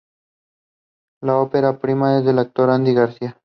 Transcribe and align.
Es 1.21 1.27
la 1.27 1.37
ópera 1.37 1.77
prima 1.77 2.21
del 2.21 2.39
actor 2.39 2.71
Andy 2.71 2.95
García. 2.95 3.37